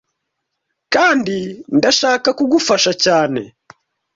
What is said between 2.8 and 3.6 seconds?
cyane